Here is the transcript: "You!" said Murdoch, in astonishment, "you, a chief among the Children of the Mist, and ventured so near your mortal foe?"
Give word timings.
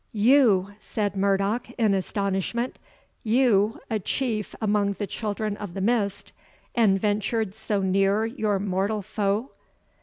"You!" 0.13 0.73
said 0.79 1.15
Murdoch, 1.15 1.69
in 1.77 1.93
astonishment, 1.93 2.79
"you, 3.23 3.81
a 3.87 3.99
chief 3.99 4.55
among 4.59 4.93
the 4.93 5.05
Children 5.05 5.55
of 5.57 5.75
the 5.75 5.79
Mist, 5.79 6.33
and 6.73 6.99
ventured 6.99 7.53
so 7.53 7.81
near 7.83 8.25
your 8.25 8.57
mortal 8.57 9.03
foe?" 9.03 9.51